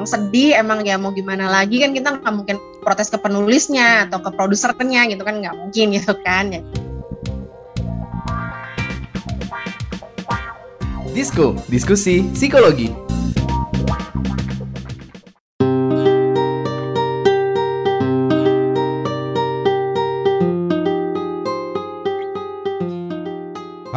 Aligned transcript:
emang 0.00 0.08
sedih 0.08 0.56
emang 0.56 0.80
ya 0.80 0.96
mau 0.96 1.12
gimana 1.12 1.52
lagi 1.52 1.84
kan 1.84 1.92
kita 1.92 2.24
nggak 2.24 2.32
mungkin 2.32 2.56
protes 2.80 3.12
ke 3.12 3.20
penulisnya 3.20 4.08
atau 4.08 4.24
ke 4.24 4.32
produsernya 4.32 5.04
gitu 5.12 5.20
kan 5.20 5.44
nggak 5.44 5.52
mungkin 5.52 5.92
gitu 6.00 6.16
kan 6.24 6.56
ya. 6.56 6.64
Disko, 11.12 11.58
diskusi 11.68 12.24
psikologi. 12.32 13.09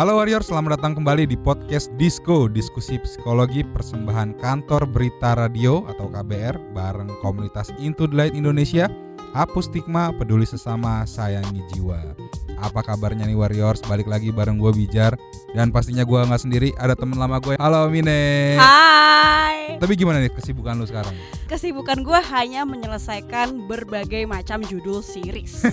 Halo 0.04 0.20
Warrior, 0.20 0.43
selamat 0.43 0.75
datang 0.75 0.99
kembali 0.99 1.31
di 1.31 1.39
podcast 1.39 1.88
Disco, 1.95 2.51
diskusi 2.51 2.99
psikologi 2.99 3.63
persembahan 3.63 4.36
kantor 4.36 4.83
berita 4.83 5.32
radio 5.32 5.87
atau 5.87 6.11
KBR 6.11 6.75
bareng 6.75 7.07
komunitas 7.23 7.71
Into 7.79 8.11
the 8.11 8.19
Light 8.19 8.36
Indonesia. 8.36 8.92
Hapus 9.31 9.71
stigma, 9.71 10.11
peduli 10.11 10.43
sesama, 10.43 11.07
sayangi 11.07 11.64
jiwa. 11.71 12.19
Apa 12.59 12.83
kabarnya 12.83 13.31
nih 13.31 13.39
Warriors? 13.39 13.79
Balik 13.87 14.11
lagi 14.11 14.36
bareng 14.36 14.59
gue 14.59 14.75
Bijar 14.75 15.15
dan 15.55 15.71
pastinya 15.71 16.04
gue 16.04 16.20
nggak 16.20 16.43
sendiri, 16.51 16.75
ada 16.75 17.00
temen 17.00 17.15
lama 17.15 17.39
gue. 17.39 17.56
Halo 17.56 17.87
Mine. 17.87 18.59
Hai. 18.59 19.53
Tapi 19.79 19.93
gimana 19.93 20.17
nih 20.17 20.31
kesibukan 20.31 20.75
lu 20.75 20.83
sekarang? 20.83 21.13
Kesibukan 21.45 22.01
gue 22.01 22.19
hanya 22.29 22.63
menyelesaikan 22.63 23.65
berbagai 23.65 24.23
macam 24.25 24.61
judul 24.61 24.99
series. 24.99 25.63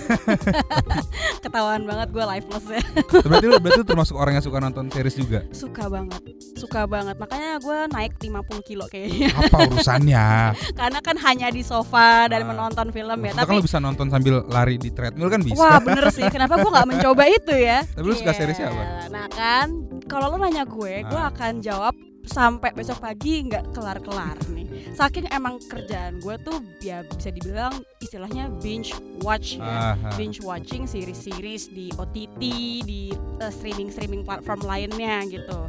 Ketahuan 1.43 1.83
banget 1.83 2.11
gue 2.11 2.23
lifeless 2.23 2.65
ya. 2.67 2.81
Berarti 3.25 3.45
lu 3.45 3.57
berarti 3.57 3.79
lu 3.79 3.85
termasuk 3.85 4.15
orang 4.15 4.37
yang 4.37 4.45
suka 4.45 4.57
nonton 4.59 4.87
series 4.87 5.15
juga? 5.15 5.39
Suka 5.51 5.87
banget, 5.87 6.21
suka 6.53 6.85
banget. 6.85 7.15
Makanya 7.17 7.57
gue 7.57 7.77
naik 7.89 8.13
50 8.17 8.61
kilo 8.61 8.85
kayaknya. 8.87 9.33
Apa 9.33 9.57
urusannya? 9.67 10.27
Karena 10.79 10.99
kan 10.99 11.15
hanya 11.19 11.47
di 11.49 11.61
sofa 11.61 12.27
dan 12.27 12.41
Ah. 12.41 12.47
menonton 12.47 12.89
film 12.89 13.19
ya. 13.21 13.31
Kan 13.33 13.39
Tapi 13.41 13.51
lu 13.53 13.63
bisa 13.63 13.77
nonton 13.77 14.07
sambil 14.09 14.41
lari 14.45 14.75
di 14.75 14.89
treadmill 14.89 15.29
kan 15.29 15.41
bisa. 15.41 15.57
Wah 15.57 15.77
bener 15.77 16.09
sih, 16.09 16.25
kenapa 16.27 16.57
gue 16.57 16.69
nggak 16.69 16.89
mencoba 16.89 17.23
itu 17.25 17.53
ya? 17.53 17.85
Tapi 17.85 18.01
lu 18.03 18.13
suka 18.13 18.33
seriesnya 18.33 18.69
apa? 18.69 18.83
Nah 19.09 19.25
kan, 19.29 19.67
kalau 20.05 20.33
lu 20.33 20.37
nanya 20.37 20.63
gue, 20.63 21.01
gue 21.01 21.17
Ah. 21.17 21.29
akan 21.29 21.61
jawab 21.61 21.93
sampai 22.31 22.71
besok 22.71 23.03
pagi 23.03 23.43
nggak 23.43 23.75
kelar-kelar 23.75 24.39
nih. 24.49 24.95
Saking 24.95 25.27
emang 25.29 25.59
kerjaan 25.61 26.17
gue 26.17 26.35
tuh 26.39 26.57
ya 26.79 27.03
bisa 27.03 27.27
dibilang 27.27 27.75
istilahnya 27.99 28.47
binge 28.63 28.95
watch 29.19 29.59
ya. 29.59 29.93
Binge 30.15 30.39
watching 30.41 30.87
series-series 30.87 31.69
di 31.69 31.91
OTT 31.93 32.41
di 32.81 33.11
uh, 33.37 33.51
streaming-streaming 33.51 34.23
platform 34.23 34.63
lainnya 34.63 35.27
gitu. 35.27 35.67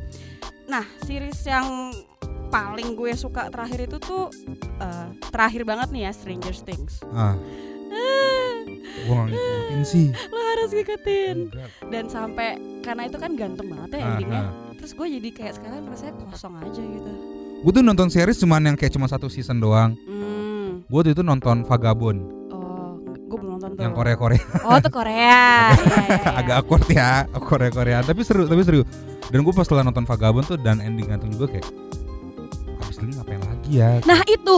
Nah, 0.71 0.87
series 1.03 1.43
yang 1.43 1.91
paling 2.49 2.95
gue 2.95 3.11
suka 3.13 3.49
terakhir 3.49 3.91
itu 3.91 3.97
tuh 3.99 4.31
uh, 4.79 5.09
terakhir 5.33 5.67
banget 5.67 5.89
nih 5.91 6.03
ya 6.07 6.13
Stranger 6.15 6.55
Things. 6.63 7.03
Ah, 7.11 7.35
Ah, 7.93 8.32
gua 9.05 9.15
nggak 9.21 9.31
ngikutin 9.33 9.83
sih. 9.83 10.07
lo 10.11 10.41
harus 10.53 10.71
ngikutin 10.71 11.37
dan 11.89 12.05
sampai 12.07 12.49
karena 12.81 13.03
itu 13.05 13.17
kan 13.17 13.31
ganteng 13.33 13.67
banget 13.69 13.91
ya 13.97 14.01
endingnya. 14.11 14.43
Terus 14.75 14.93
gue 14.93 15.07
jadi 15.13 15.29
kayak 15.31 15.55
sekarang 15.57 15.87
rasanya 15.87 16.13
kosong 16.27 16.55
aja 16.59 16.83
gitu. 16.83 17.11
Gue 17.63 17.73
tuh 17.73 17.81
nonton 17.81 18.11
series 18.11 18.35
cuman 18.37 18.63
yang 18.65 18.77
kayak 18.77 18.91
cuma 18.91 19.07
satu 19.07 19.27
season 19.27 19.59
doang. 19.59 19.95
Hmm. 20.03 20.83
Gue 20.85 21.01
tuh 21.03 21.13
itu 21.13 21.23
nonton 21.23 21.63
Vagabond 21.63 22.19
Oh, 22.51 22.99
gue 23.07 23.39
belum 23.39 23.57
nonton 23.57 23.71
tuh. 23.73 23.81
yang 23.81 23.95
Korea 23.95 24.19
Korea. 24.19 24.43
Oh, 24.63 24.77
tuh 24.77 24.91
Korea. 24.91 25.71
Iya, 25.73 25.87
iya, 25.87 26.03
iya. 26.11 26.31
Agak 26.35 26.55
awkward 26.59 26.87
ya 26.91 27.11
Korea 27.33 27.71
Korea. 27.71 27.99
Tapi 28.03 28.21
seru, 28.23 28.45
tapi 28.45 28.63
seru. 28.63 28.83
Dan 29.31 29.41
gue 29.41 29.55
pas 29.55 29.63
setelah 29.63 29.87
nonton 29.87 30.03
Vagabond 30.03 30.45
tuh 30.45 30.59
dan 30.59 30.83
ending 30.83 31.07
gantung 31.07 31.31
juga 31.31 31.55
kayak 31.55 31.67
habis 32.83 32.99
ini 32.99 33.15
ngapain 33.15 33.41
lagi 33.41 33.71
ya? 33.73 33.91
Nah 34.03 34.21
itu, 34.27 34.55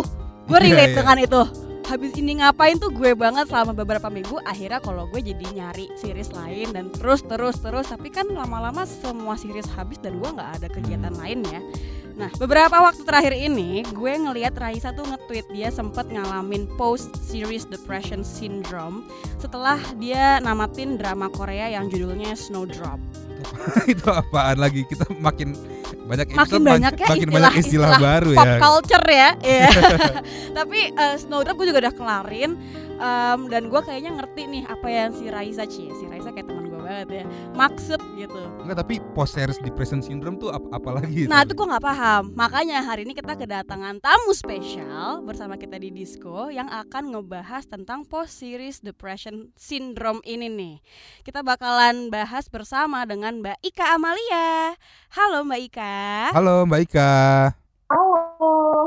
gue 0.48 0.56
Iya, 0.56 0.64
relate 0.64 0.88
iya. 0.88 0.98
dengan 0.98 1.18
itu. 1.20 1.40
Habis 1.84 2.16
ini 2.16 2.40
ngapain 2.40 2.80
tuh 2.80 2.88
gue 2.88 3.12
banget 3.12 3.52
selama 3.52 3.76
beberapa 3.76 4.08
minggu. 4.08 4.40
Akhirnya 4.48 4.80
kalau 4.80 5.04
gue 5.12 5.20
jadi 5.20 5.44
nyari 5.52 5.92
series 6.00 6.32
lain 6.32 6.72
dan 6.72 6.88
terus 6.88 7.20
terus 7.20 7.60
terus. 7.60 7.92
Tapi 7.92 8.08
kan 8.08 8.24
lama-lama 8.32 8.88
semua 8.88 9.36
series 9.36 9.68
habis 9.76 10.00
dan 10.00 10.16
gue 10.16 10.30
nggak 10.32 10.50
ada 10.60 10.68
kegiatan 10.72 11.12
Hmm. 11.12 11.20
lain 11.20 11.40
ya. 11.44 11.60
Nah 12.14 12.30
beberapa 12.38 12.78
waktu 12.78 13.02
terakhir 13.02 13.34
ini 13.34 13.82
gue 13.90 14.12
ngelihat 14.16 14.54
Raisa 14.56 14.94
tuh 14.94 15.04
nge-tweet 15.04 15.50
dia 15.50 15.68
sempet 15.68 16.08
ngalamin 16.08 16.70
post 16.78 17.10
series 17.20 17.66
depression 17.66 18.22
syndrome 18.22 19.04
setelah 19.42 19.76
dia 19.98 20.38
namatin 20.40 20.94
drama 20.96 21.26
Korea 21.28 21.68
yang 21.74 21.90
judulnya 21.90 22.32
Snowdrop. 22.38 23.02
itu 23.92 24.08
apaan 24.08 24.56
lagi? 24.62 24.86
Kita 24.88 25.04
makin 25.20 25.52
banyak 26.04 26.26
Makin 26.30 26.40
episode, 26.44 26.64
banyak 26.68 26.94
ya 27.00 27.08
makin 27.08 27.28
banyak 27.32 27.52
istilah, 27.56 27.90
istilah-istilah 27.90 27.92
baru 27.98 28.30
pop 28.36 28.44
ya. 28.46 28.58
culture 28.60 29.06
ya. 29.08 29.30
Iya. 29.54 29.68
Tapi 30.60 30.78
eh, 30.92 31.14
Snowdrop 31.16 31.56
gue 31.56 31.66
juga 31.72 31.80
udah 31.88 31.94
kelarin 31.96 32.50
em, 32.94 33.40
dan 33.48 33.62
gue 33.72 33.80
kayaknya 33.80 34.10
ngerti 34.20 34.42
nih 34.44 34.62
apa 34.68 34.88
yang 34.88 35.10
si 35.16 35.24
Raisa 35.32 35.64
cie. 35.64 35.88
Si 35.96 36.04
Raisa 36.06 36.28
kayak 36.30 36.46
teman 36.46 36.63
banget 36.94 37.08
ya. 37.10 37.24
Maksud 37.58 38.00
gitu. 38.14 38.40
Enggak, 38.62 38.86
tapi 38.86 38.94
post 39.18 39.34
series 39.34 39.58
depression 39.58 39.98
syndrome 39.98 40.38
tuh 40.38 40.54
ap 40.54 40.62
apalagi? 40.70 41.26
Nah 41.26 41.42
itu 41.42 41.58
gue 41.58 41.66
nggak 41.66 41.82
paham. 41.82 42.30
Makanya 42.38 42.86
hari 42.86 43.02
ini 43.02 43.18
kita 43.18 43.34
kedatangan 43.34 43.98
tamu 43.98 44.30
spesial 44.30 45.26
bersama 45.26 45.58
kita 45.58 45.74
di 45.82 45.90
Disco 45.90 46.48
yang 46.54 46.70
akan 46.70 47.18
ngebahas 47.18 47.66
tentang 47.66 48.06
post 48.06 48.38
series 48.38 48.78
depression 48.78 49.50
syndrome 49.58 50.22
ini 50.22 50.46
nih. 50.46 50.76
Kita 51.26 51.42
bakalan 51.42 52.14
bahas 52.14 52.46
bersama 52.46 53.02
dengan 53.02 53.42
Mbak 53.42 53.58
Ika 53.66 53.98
Amalia. 53.98 54.78
Halo 55.10 55.42
Mbak 55.42 55.60
Ika. 55.66 55.94
Halo 56.30 56.62
Mbak 56.64 56.80
Ika. 56.86 57.12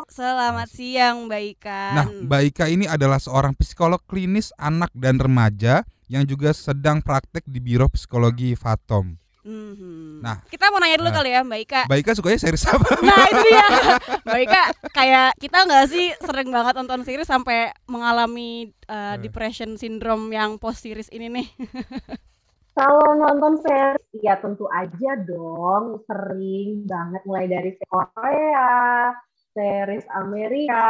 Selamat 0.08 0.68
siang 0.72 1.30
Mbak 1.30 1.44
Ika. 1.58 1.84
Nah, 1.94 2.06
Mbak 2.10 2.42
Ika 2.50 2.66
ini 2.72 2.86
adalah 2.90 3.22
seorang 3.22 3.54
psikolog 3.54 4.02
klinis 4.10 4.50
anak 4.58 4.90
dan 4.98 5.22
remaja 5.22 5.86
yang 6.08 6.24
juga 6.24 6.56
sedang 6.56 7.04
praktek 7.04 7.44
di 7.46 7.60
Biro 7.62 7.86
Psikologi 7.92 8.56
Fatom. 8.56 9.18
Mhm. 9.48 10.20
Nah, 10.20 10.44
kita 10.52 10.68
mau 10.68 10.84
nanya 10.84 11.00
dulu 11.00 11.08
nah. 11.08 11.18
kali 11.24 11.30
ya 11.32 11.42
Mbak 11.48 11.60
Ika. 11.64 11.82
Mbak 11.88 12.00
Ika 12.04 12.12
sukanya 12.20 12.40
series 12.44 12.68
apa? 12.68 12.90
Nah 13.00 13.20
itu 13.32 13.42
dia 13.48 13.68
Mbak 14.28 14.42
Ika 14.44 14.64
kayak 14.92 15.30
kita 15.40 15.58
nggak 15.64 15.86
sih 15.88 16.06
sering 16.20 16.50
banget 16.52 16.74
nonton 16.76 17.08
series 17.08 17.32
sampai 17.32 17.72
mengalami 17.88 18.76
uh, 18.92 19.16
depression 19.16 19.80
syndrome 19.80 20.28
yang 20.36 20.60
post 20.60 20.84
series 20.84 21.08
ini 21.16 21.32
nih. 21.32 21.48
Kalau 22.78 23.10
nonton 23.18 23.58
series, 23.66 24.22
ya 24.22 24.38
tentu 24.38 24.70
aja 24.70 25.18
dong, 25.26 25.98
sering 26.06 26.86
banget 26.86 27.26
mulai 27.26 27.50
dari 27.50 27.74
Korea, 27.90 29.10
series 29.58 30.06
Amerika, 30.14 30.86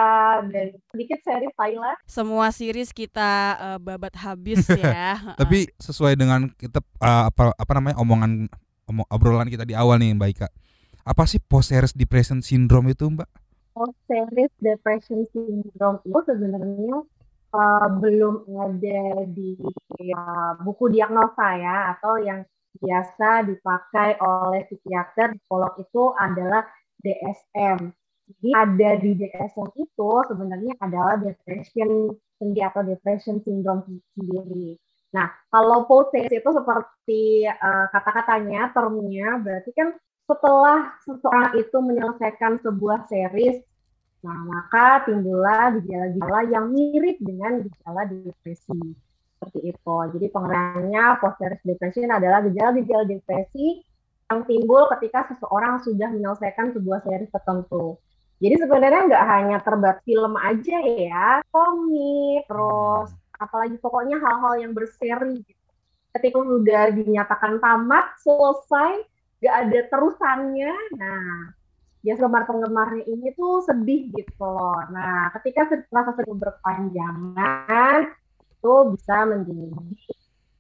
dan 0.51 0.75
sedikit 0.91 1.23
series 1.23 1.55
Thailand. 1.55 1.95
Semua 2.03 2.51
series 2.51 2.91
kita 2.91 3.55
uh, 3.55 3.79
babat 3.79 4.11
habis 4.19 4.67
ya. 4.75 5.15
Tapi 5.39 5.71
sesuai 5.79 6.19
dengan 6.19 6.51
kita 6.51 6.83
uh, 6.99 7.31
apa 7.31 7.55
apa 7.55 7.71
namanya 7.79 7.95
omongan 8.03 8.51
omong, 8.91 9.07
obrolan 9.07 9.47
kita 9.47 9.63
di 9.63 9.71
awal 9.71 9.95
nih 10.03 10.11
Mbak 10.19 10.29
Ika. 10.35 10.47
Apa 11.07 11.23
sih 11.23 11.39
post 11.39 11.71
series 11.71 11.95
depression 11.95 12.43
syndrome 12.43 12.91
itu, 12.91 13.07
Mbak? 13.07 13.29
Oh, 13.79 13.87
series 14.11 14.51
depression 14.59 15.23
syndrome 15.31 16.03
itu 16.03 16.19
sebenarnya 16.27 17.07
uh, 17.55 17.87
belum 18.03 18.43
ada 18.59 19.23
di 19.31 19.55
uh, 20.11 20.59
buku 20.59 20.91
diagnosa 20.91 21.55
ya, 21.55 21.95
atau 21.95 22.19
yang 22.19 22.43
biasa 22.77 23.47
dipakai 23.47 24.19
oleh 24.21 24.67
psikiater, 24.67 25.33
psikolog 25.39 25.73
itu 25.79 26.03
adalah 26.19 26.67
DSM. 27.01 27.93
Jadi 28.27 28.49
ada 28.51 28.89
di 28.99 29.11
DSM 29.15 29.71
itu 29.79 30.11
sebenarnya 30.27 30.75
adalah 30.83 31.15
depression 31.15 32.11
sendiri 32.35 32.67
atau 32.67 32.83
depression 32.83 33.39
syndrome 33.39 33.87
sendiri. 34.13 34.75
Nah, 35.15 35.31
kalau 35.47 35.87
post 35.87 36.11
series 36.11 36.43
itu 36.43 36.51
seperti 36.51 37.47
uh, 37.47 37.87
kata-katanya, 37.95 38.75
termnya, 38.75 39.39
berarti 39.39 39.71
kan 39.71 39.95
setelah 40.27 40.99
seseorang 41.07 41.55
itu 41.55 41.77
menyelesaikan 41.79 42.59
sebuah 42.59 43.07
series, 43.07 43.63
nah 44.19 44.35
maka 44.43 45.07
timbullah 45.07 45.79
gejala-gejala 45.79 46.41
yang 46.51 46.65
mirip 46.75 47.15
dengan 47.23 47.63
gejala 47.63 48.03
depresi. 48.11 48.75
Seperti 49.37 49.71
itu. 49.71 49.95
Jadi 50.17 50.25
pengertiannya 50.33 51.05
post 51.23 51.37
series 51.39 51.63
depression 51.63 52.11
adalah 52.11 52.43
gejala-gejala 52.43 53.07
depresi 53.07 53.79
yang 54.27 54.43
timbul 54.43 54.91
ketika 54.99 55.31
seseorang 55.31 55.79
sudah 55.79 56.11
menyelesaikan 56.11 56.75
sebuah 56.75 56.99
series 57.07 57.31
tertentu. 57.31 57.95
Jadi 58.37 58.55
sebenarnya 58.61 59.01
nggak 59.09 59.25
hanya 59.33 59.57
terbatas 59.65 60.05
film 60.05 60.33
aja 60.37 60.77
ya, 60.85 61.41
komik, 61.49 62.45
terus 62.45 63.09
apalagi 63.37 63.81
pokoknya 63.81 64.21
hal-hal 64.21 64.53
yang 64.61 64.73
berseri. 64.77 65.41
Gitu. 65.41 65.63
Ketika 66.13 66.37
sudah 66.45 66.83
dinyatakan 66.93 67.57
tamat, 67.57 68.13
selesai, 68.21 69.05
nggak 69.41 69.55
ada 69.57 69.79
terusannya. 69.89 70.73
Nah, 71.01 71.53
ya 72.05 72.13
penggemar-penggemarnya 72.13 73.09
ini 73.09 73.33
tuh 73.33 73.65
sedih 73.65 74.13
gitu 74.13 74.45
loh. 74.45 74.85
Nah, 74.93 75.33
ketika 75.41 75.73
rasa 75.89 76.11
sedih 76.21 76.37
berpanjangan, 76.37 78.13
itu 78.57 78.73
bisa 78.93 79.15
menjadi 79.25 79.65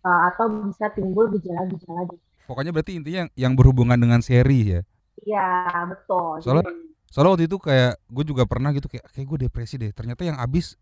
uh, 0.01 0.21
atau 0.33 0.45
bisa 0.69 0.89
timbul 0.97 1.29
gejala-gejala. 1.29 2.09
Pokoknya 2.49 2.71
berarti 2.73 2.97
intinya 2.97 3.25
yang, 3.25 3.31
yang 3.37 3.53
berhubungan 3.53 4.01
dengan 4.01 4.21
seri 4.25 4.77
ya. 4.77 4.81
Iya, 5.25 5.49
betul. 5.93 6.41
Soalnya- 6.41 6.65
Jadi, 6.73 6.85
Soalnya 7.17 7.33
waktu 7.33 7.45
itu 7.49 7.57
kayak 7.57 7.97
gue 8.13 8.23
juga 8.29 8.45
pernah 8.45 8.69
gitu 8.77 8.85
kayak 8.85 9.09
kayak 9.09 9.25
gue 9.25 9.37
depresi 9.49 9.81
deh. 9.81 9.89
Ternyata 9.89 10.21
yang 10.21 10.37
abis 10.37 10.77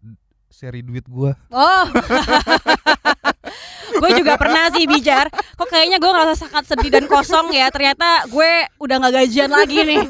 seri 0.51 0.83
duit 0.83 1.07
gue. 1.07 1.31
Oh. 1.31 1.85
gue 4.03 4.09
juga 4.19 4.35
pernah 4.35 4.67
sih 4.75 4.83
bijar. 4.83 5.31
Kok 5.31 5.63
kayaknya 5.71 5.95
gue 5.95 6.11
ngerasa 6.11 6.35
sangat 6.35 6.67
sedih 6.67 6.91
dan 6.91 7.07
kosong 7.07 7.55
ya. 7.55 7.71
Ternyata 7.71 8.27
gue 8.27 8.67
udah 8.83 8.95
nggak 8.99 9.15
gajian 9.15 9.47
lagi 9.47 9.79
nih. 9.87 10.03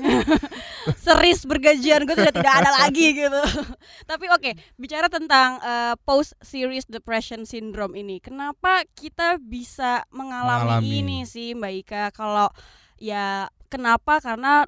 Seris 1.05 1.45
bergajian 1.45 2.09
gue 2.09 2.17
sudah 2.17 2.33
tidak 2.33 2.53
ada 2.57 2.73
lagi 2.73 3.13
gitu. 3.13 3.41
Tapi 4.09 4.25
oke, 4.33 4.57
bicara 4.81 5.05
tentang 5.05 5.61
uh, 5.61 5.93
post 6.09 6.33
series 6.41 6.89
depression 6.89 7.45
syndrome 7.45 7.93
ini, 7.93 8.17
kenapa 8.17 8.81
kita 8.97 9.37
bisa 9.37 10.09
mengalami, 10.09 10.81
mengalami. 10.81 10.89
ini 11.05 11.17
sih 11.29 11.53
Mbak 11.53 11.73
Ika? 11.85 12.03
Kalau 12.17 12.49
ya 12.97 13.45
kenapa? 13.69 14.17
Karena 14.17 14.65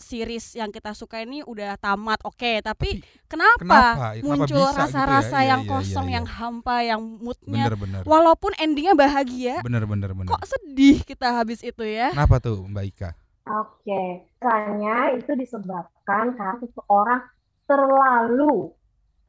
series 0.00 0.56
yang 0.56 0.72
kita 0.72 0.96
suka 0.96 1.20
ini 1.20 1.44
udah 1.44 1.76
tamat 1.76 2.18
oke 2.24 2.40
okay, 2.40 2.64
tapi, 2.64 3.04
tapi 3.04 3.28
kenapa, 3.28 3.60
kenapa? 3.60 4.06
Ya, 4.16 4.22
muncul 4.24 4.66
rasa-rasa 4.72 5.38
gitu 5.38 5.46
ya? 5.46 5.50
yang 5.52 5.62
iya, 5.62 5.68
iya, 5.68 5.72
kosong 5.76 6.06
iya, 6.06 6.10
iya. 6.10 6.16
yang 6.16 6.26
hampa 6.26 6.76
yang 6.82 7.00
moodnya 7.00 7.64
bener, 7.68 7.76
bener. 7.76 8.02
walaupun 8.08 8.52
endingnya 8.56 8.96
bahagia 8.96 9.60
bener 9.60 9.84
bener 9.84 10.10
bener 10.16 10.32
kok 10.32 10.42
sedih 10.48 11.04
kita 11.04 11.28
habis 11.36 11.60
itu 11.60 11.84
ya 11.84 12.10
kenapa 12.10 12.40
tuh 12.40 12.64
Mbak 12.64 12.84
Ika 12.96 13.10
oke 13.46 13.76
okay. 13.84 14.08
Karena 14.40 15.12
itu 15.20 15.36
disebabkan 15.36 16.32
karena 16.32 16.56
seseorang 16.64 17.20
terlalu 17.68 18.72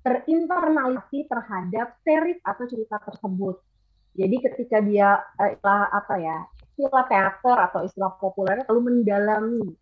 terinternalisasi 0.07 1.27
terhadap 1.27 1.99
series 2.01 2.39
atau 2.47 2.63
cerita 2.65 2.97
tersebut 3.03 3.59
jadi 4.15 4.35
ketika 4.39 4.79
dia 4.81 5.19
eh, 5.37 5.59
apa 5.67 6.15
ya 6.17 6.47
istilah 6.81 7.05
teater 7.05 7.57
atau 7.69 7.85
istilah 7.85 8.17
populernya 8.17 8.65
terlalu 8.65 9.03
mendalami 9.03 9.77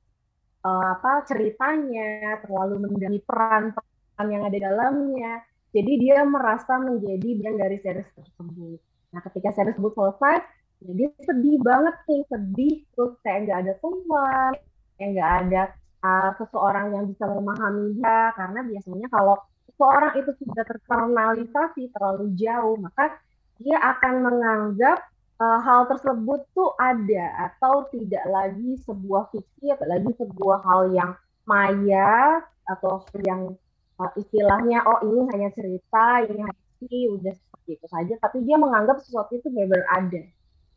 uh, 0.66 0.86
apa 1.00 1.24
ceritanya, 1.28 2.40
terlalu 2.44 2.88
mendalami 2.88 3.20
peran-peran 3.24 4.28
yang 4.28 4.44
ada 4.48 4.58
dalamnya. 4.58 5.44
Jadi 5.70 5.92
dia 6.02 6.26
merasa 6.26 6.82
menjadi 6.82 7.30
bagian 7.38 7.56
dari 7.62 7.78
series 7.78 8.10
tersebut. 8.18 8.80
Nah, 9.14 9.22
ketika 9.30 9.50
series 9.54 9.78
tersebut 9.78 9.94
selesai, 9.94 10.36
jadi 10.80 11.02
ya 11.12 11.22
sedih 11.28 11.58
banget 11.60 11.96
nih, 12.08 12.22
sedih 12.32 12.76
terus 12.96 13.14
kayak 13.22 13.40
nggak 13.46 13.60
ada 13.68 13.74
teman, 13.84 14.52
kayak 14.96 15.10
nggak 15.14 15.32
ada 15.46 15.62
uh, 16.02 16.32
seseorang 16.40 16.86
yang 16.96 17.06
bisa 17.12 17.26
memahami 17.28 18.00
dia, 18.00 18.32
karena 18.34 18.60
biasanya 18.64 19.08
kalau 19.12 19.36
seseorang 19.68 20.14
itu 20.18 20.32
sudah 20.40 20.64
terkernalisasi 20.66 21.84
terlalu 21.92 22.26
jauh, 22.40 22.76
maka 22.80 23.20
dia 23.60 23.76
akan 23.76 24.14
menganggap 24.24 25.04
uh, 25.40 25.60
hal 25.64 25.88
tersebut 25.88 26.44
tuh 26.52 26.76
ada 26.78 27.50
atau 27.50 27.88
tidak 27.90 28.24
lagi 28.28 28.76
sebuah 28.84 29.32
fiksi 29.32 29.72
atau 29.72 29.88
lagi 29.88 30.12
sebuah 30.20 30.60
hal 30.68 30.82
yang 30.94 31.12
maya 31.48 32.44
atau 32.68 33.02
yang 33.26 33.56
uh, 33.98 34.12
istilahnya 34.20 34.86
oh 34.86 35.02
ini 35.08 35.26
hanya 35.34 35.50
cerita 35.56 36.22
ini 36.28 36.46
hanya 36.46 36.62
fiksi 36.78 37.10
udah 37.10 37.34
seperti 37.34 37.70
itu 37.80 37.88
saja. 37.90 38.14
Tapi 38.22 38.38
dia 38.46 38.60
menganggap 38.60 39.02
sesuatu 39.02 39.34
itu 39.34 39.48
benar 39.50 39.82
ada. 39.96 40.22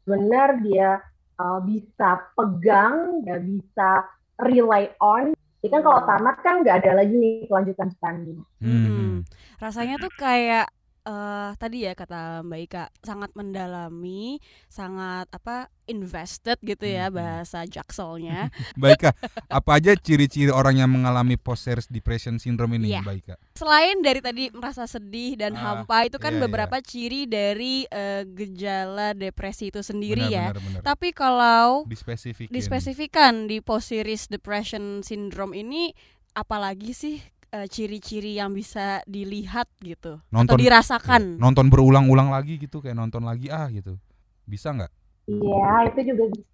Benar 0.08 0.48
dia 0.64 1.02
uh, 1.42 1.60
bisa 1.62 2.32
pegang 2.38 3.22
nggak 3.26 3.40
bisa 3.44 4.06
rely 4.40 4.88
on. 5.02 5.34
Ini 5.62 5.70
kan 5.70 5.82
kalau 5.86 6.02
tamat 6.02 6.36
kan 6.42 6.66
nggak 6.66 6.82
ada 6.82 6.90
lagi 6.98 7.14
nih 7.14 7.46
kelanjutan 7.46 7.94
lanjutannya 7.94 8.42
hmm. 8.58 9.22
rasanya 9.62 9.94
tuh 10.02 10.10
kayak 10.18 10.66
uh, 11.06 11.50
tadi 11.58 11.86
ya 11.86 11.92
kata 11.94 12.46
Mbak 12.46 12.60
Ika 12.68 12.84
sangat 13.02 13.30
mendalami, 13.34 14.38
sangat 14.70 15.26
apa 15.30 15.70
invested 15.90 16.56
gitu 16.62 16.86
ya 16.86 17.10
hmm. 17.10 17.16
bahasa 17.18 17.66
jakselnya. 17.66 18.48
Mbak 18.78 18.90
Ika, 18.98 19.10
apa 19.50 19.70
aja 19.76 19.92
ciri-ciri 19.98 20.50
orang 20.54 20.78
yang 20.78 20.90
mengalami 20.90 21.34
post 21.34 21.66
series 21.66 21.90
depression 21.90 22.38
syndrome 22.38 22.78
ini, 22.78 22.94
yeah. 22.94 23.02
Mbak 23.02 23.16
Ika? 23.22 23.34
Selain 23.58 23.98
dari 24.00 24.20
tadi 24.22 24.48
merasa 24.54 24.86
sedih 24.86 25.38
dan 25.38 25.58
ah, 25.58 25.82
hampa 25.82 26.06
itu 26.06 26.18
kan 26.22 26.34
iya, 26.34 26.38
iya. 26.38 26.44
beberapa 26.46 26.76
iya. 26.78 26.86
ciri 26.86 27.20
dari 27.26 27.74
uh, 27.90 28.22
gejala 28.26 29.14
depresi 29.14 29.74
itu 29.74 29.82
sendiri 29.82 30.30
benar, 30.30 30.36
ya. 30.36 30.46
Benar, 30.54 30.62
benar. 30.62 30.80
Tapi 30.86 31.08
kalau 31.14 31.84
dispesifikan 32.50 33.50
di 33.50 33.58
post 33.58 33.90
series 33.90 34.30
depression 34.30 35.02
syndrome 35.02 35.54
ini 35.58 35.92
apalagi 36.32 36.96
sih 36.96 37.20
uh, 37.52 37.66
ciri-ciri 37.68 38.40
yang 38.40 38.50
bisa 38.56 39.04
dilihat 39.04 39.68
gitu 39.84 40.18
nonton, 40.32 40.56
atau 40.56 40.56
dirasakan. 40.58 41.36
iya, 41.36 41.40
nonton 41.40 41.66
berulang-ulang 41.68 42.32
lagi 42.32 42.56
gitu 42.56 42.80
kayak 42.80 42.96
nonton 42.96 43.22
lagi 43.22 43.52
ah 43.52 43.68
gitu. 43.68 44.00
Bisa 44.48 44.72
nggak? 44.72 44.92
Iya 45.30 45.92
itu 45.92 46.00
juga 46.12 46.24
bisa 46.34 46.50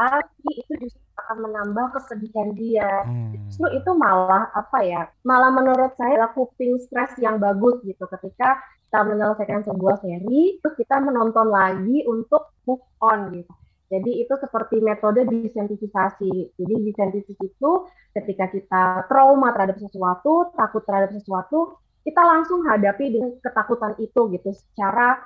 tapi 0.00 0.50
itu 0.56 0.72
justru 0.88 1.04
akan 1.20 1.36
menambah 1.44 1.86
kesedihan 1.92 2.48
dia. 2.56 2.90
Hmm. 3.04 3.36
justru 3.44 3.68
itu 3.76 3.90
malah 3.92 4.48
apa 4.56 4.78
ya 4.80 5.02
malah 5.20 5.52
menurut 5.52 5.92
saya 6.00 6.32
coping 6.32 6.80
stress 6.80 7.12
yang 7.20 7.36
bagus 7.36 7.82
gitu. 7.84 8.08
Ketika 8.08 8.56
kita 8.88 9.06
menyelesaikan 9.06 9.62
sebuah 9.62 10.02
seri 10.02 10.58
terus 10.58 10.74
kita 10.74 10.98
menonton 10.98 11.46
lagi 11.46 12.02
untuk 12.08 12.56
move 12.66 12.82
on 12.98 13.30
gitu 13.36 13.59
jadi 13.90 14.22
itu 14.22 14.34
seperti 14.38 14.78
metode 14.78 15.26
desensitivisasi. 15.26 16.54
Jadi 16.54 16.74
desensitivisasi 16.78 17.50
itu 17.50 17.70
ketika 18.14 18.46
kita 18.46 18.84
trauma 19.10 19.50
terhadap 19.50 19.82
sesuatu, 19.82 20.54
takut 20.54 20.86
terhadap 20.86 21.10
sesuatu, 21.18 21.74
kita 22.06 22.22
langsung 22.22 22.62
hadapi 22.62 23.10
dengan 23.10 23.34
ketakutan 23.42 23.98
itu 23.98 24.30
gitu 24.30 24.50
secara 24.54 25.18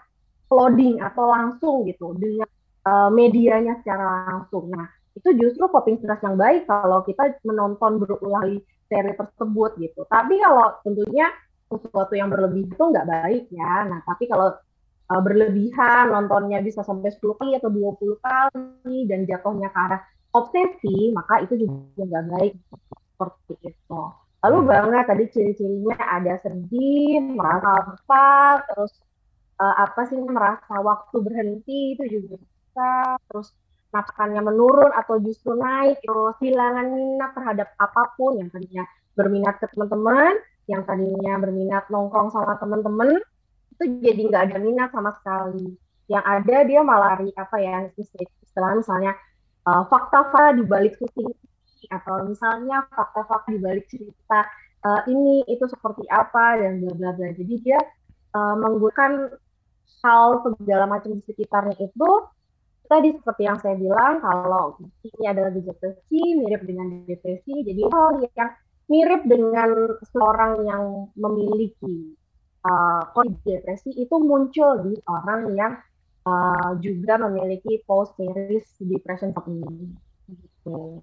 loading 0.49 0.97
atau 1.05 1.29
langsung 1.29 1.85
gitu 1.85 2.17
dengan 2.17 2.49
uh, 2.89 3.13
medianya 3.13 3.85
secara 3.85 4.33
langsung. 4.33 4.73
Nah, 4.73 4.89
itu 5.13 5.29
justru 5.37 5.69
coping 5.69 6.01
stress 6.01 6.25
yang 6.25 6.41
baik 6.41 6.65
kalau 6.65 7.05
kita 7.05 7.37
menonton 7.45 8.01
berulang 8.01 8.65
seri 8.89 9.13
tersebut 9.13 9.71
gitu. 9.77 10.09
Tapi 10.09 10.41
kalau 10.41 10.73
tentunya 10.81 11.29
sesuatu 11.69 12.17
yang 12.17 12.33
berlebih 12.33 12.65
itu 12.65 12.81
nggak 12.81 13.09
baik 13.13 13.45
ya. 13.53 13.85
Nah, 13.93 14.01
tapi 14.09 14.25
kalau 14.25 14.57
uh, 15.11 15.21
berlebihan, 15.21 16.13
nontonnya 16.13 16.65
bisa 16.65 16.81
sampai 16.81 17.13
10 17.13 17.39
kali 17.41 17.53
atau 17.59 17.71
20 17.71 18.25
kali 18.25 18.99
dan 19.09 19.29
jatuhnya 19.29 19.69
ke 19.73 19.79
arah 19.79 20.03
obsesi, 20.35 21.13
maka 21.15 21.45
itu 21.45 21.67
juga 21.67 22.03
nggak 22.03 22.25
baik 22.33 22.53
seperti 23.15 23.55
itu. 23.71 24.03
Lalu 24.45 24.59
hmm. 24.61 24.69
banget 24.69 25.05
tadi 25.09 25.25
ciri-cirinya 25.33 25.97
ada 26.05 26.35
sedih, 26.45 27.21
merasa 27.33 27.69
apa, 27.81 28.29
terus 28.69 28.93
uh, 29.57 29.75
apa 29.81 30.01
sih 30.11 30.21
merasa 30.21 30.75
waktu 30.85 31.17
berhenti 31.25 31.97
itu 31.97 32.05
juga 32.09 32.37
bisa, 32.43 32.93
terus 33.31 33.49
nafkannya 33.95 34.43
menurun 34.43 34.91
atau 34.91 35.23
justru 35.23 35.55
naik, 35.55 36.03
terus 36.03 36.35
kehilangan 36.43 36.87
minat 36.93 37.31
terhadap 37.33 37.69
apa 37.79 38.11
pun 38.19 38.43
yang 38.43 38.51
tadinya 38.51 38.85
berminat 39.15 39.63
ke 39.63 39.71
teman-teman, 39.71 40.35
yang 40.67 40.83
tadinya 40.83 41.39
berminat 41.39 41.87
nongkrong 41.89 42.35
sama 42.35 42.59
teman-teman, 42.59 43.23
itu 43.75 43.85
jadi 43.99 44.23
nggak 44.31 44.43
ada 44.51 44.57
minat 44.63 44.91
sama 44.95 45.11
sekali. 45.19 45.75
Yang 46.07 46.25
ada 46.25 46.57
dia 46.69 46.81
malah 46.87 47.19
lari 47.19 47.35
apa 47.35 47.57
ya 47.59 47.91
istilah 47.99 48.73
misalnya 48.79 49.13
uh, 49.67 49.83
fakta-fakta 49.91 50.61
di 50.61 50.65
balik 50.65 50.95
syuting 51.01 51.33
atau 51.93 52.25
misalnya 52.25 52.87
fakta-fakta 52.89 53.53
di 53.53 53.61
balik 53.61 53.85
cerita 53.91 54.47
uh, 54.85 55.01
ini 55.09 55.45
itu 55.49 55.65
seperti 55.69 56.05
apa 56.09 56.61
dan 56.61 56.81
bla 56.81 57.13
jadi 57.17 57.55
dia 57.61 57.81
uh, 58.37 58.57
menggunakan 58.57 59.37
hal 60.05 60.45
segala 60.45 60.85
macam 60.89 61.17
di 61.17 61.23
sekitarnya 61.25 61.77
itu 61.81 62.11
tadi 62.85 63.17
seperti 63.17 63.43
yang 63.49 63.59
saya 63.61 63.77
bilang 63.81 64.21
kalau 64.21 64.77
ini 64.81 65.25
adalah 65.25 65.51
depresi 65.53 66.21
mirip 66.37 66.63
dengan 66.69 67.05
depresi 67.09 67.65
jadi 67.65 67.83
hal 67.89 68.21
yang 68.21 68.51
mirip 68.85 69.23
dengan 69.25 69.71
seorang 70.13 70.53
yang 70.69 70.85
memiliki 71.17 72.13
uh, 72.65 73.03
kondisi 73.13 73.61
depresi 73.61 73.91
itu 73.95 74.17
muncul 74.19 74.81
di 74.89 74.97
orang 75.07 75.53
yang 75.55 75.73
uh, 76.25 76.73
juga 76.81 77.21
memiliki 77.21 77.85
post 77.85 78.17
series 78.17 78.67
depression 78.81 79.31
ini. 79.47 79.93
Gitu. 80.29 81.01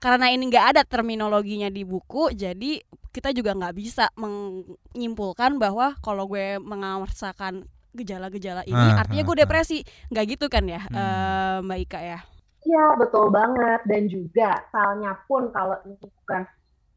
Karena 0.00 0.32
ini 0.32 0.48
nggak 0.48 0.66
ada 0.76 0.82
terminologinya 0.86 1.68
di 1.68 1.84
buku, 1.84 2.32
jadi 2.32 2.80
kita 3.12 3.36
juga 3.36 3.52
nggak 3.52 3.74
bisa 3.76 4.08
menyimpulkan 4.16 5.60
bahwa 5.60 5.92
kalau 6.00 6.24
gue 6.24 6.56
merasakan 6.56 7.68
gejala-gejala 7.92 8.64
ini, 8.64 8.80
ah, 8.96 9.02
artinya 9.02 9.26
gue 9.26 9.34
ah, 9.34 9.36
ah. 9.36 9.42
depresi, 9.44 9.78
nggak 10.08 10.24
gitu 10.38 10.46
kan 10.48 10.64
ya, 10.64 10.80
hmm. 10.88 10.94
uh, 10.96 11.56
Mbak 11.68 11.78
Ika 11.84 12.00
ya? 12.00 12.18
Iya 12.60 12.84
betul 13.00 13.32
banget 13.32 13.80
dan 13.88 14.02
juga 14.08 14.50
soalnya 14.68 15.16
pun 15.24 15.48
kalau 15.52 15.80
ini 15.88 15.96
bukan 15.96 16.44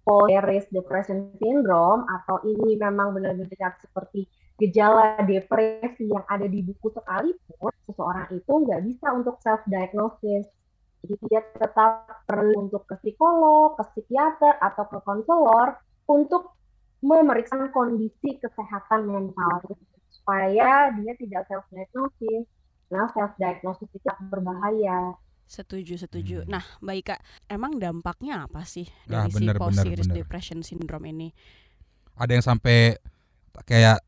post 0.03 0.67
depression 0.69 1.31
syndrome 1.39 2.03
atau 2.07 2.43
ini 2.43 2.75
memang 2.75 3.15
benar-benar 3.15 3.79
seperti 3.79 4.27
gejala 4.59 5.17
depresi 5.25 6.05
yang 6.07 6.23
ada 6.29 6.45
di 6.45 6.61
buku 6.61 6.93
sekalipun, 6.93 7.73
seseorang 7.89 8.29
itu 8.31 8.51
nggak 8.51 8.81
bisa 8.85 9.09
untuk 9.15 9.41
self 9.41 9.63
diagnosis. 9.65 10.45
Jadi 11.03 11.15
dia 11.27 11.43
tetap 11.43 12.23
perlu 12.23 12.67
untuk 12.67 12.87
ke 12.87 12.95
psikolog, 13.03 13.75
ke 13.75 13.83
psikiater 13.91 14.55
atau 14.63 14.87
ke 14.87 14.97
konselor 15.03 15.75
untuk 16.07 16.55
memeriksa 17.03 17.59
kondisi 17.75 18.39
kesehatan 18.39 19.11
mental 19.11 19.59
supaya 20.07 20.95
dia 20.95 21.11
tidak 21.19 21.43
self 21.51 21.67
diagnosis. 21.67 22.47
Nah, 22.87 23.11
self 23.11 23.35
diagnosis 23.35 23.89
itu 23.91 24.07
berbahaya. 24.31 25.17
Setuju, 25.47 25.99
setuju. 25.99 26.37
Hmm. 26.43 26.57
Nah, 26.57 26.65
Mbak 26.81 26.95
Ika, 27.05 27.15
emang 27.51 27.77
dampaknya 27.77 28.47
apa 28.49 28.65
sih 28.65 28.87
Ah, 29.11 29.27
dari 29.27 29.31
si 29.31 29.35
bener, 29.43 29.55
post 29.59 29.77
bener, 29.77 29.85
series 29.85 30.07
bener. 30.09 30.17
depression 30.23 30.59
syndrome 30.65 31.05
ini? 31.11 31.29
Ada 32.17 32.31
yang 32.39 32.45
sampai 32.45 32.97
kayak 33.65 34.01